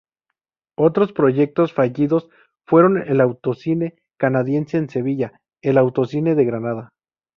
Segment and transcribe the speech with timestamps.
[0.79, 2.27] Otros proyectos fallidos
[2.65, 6.89] fueron el autocine Canadiense en Sevilla, el autocine de Granada.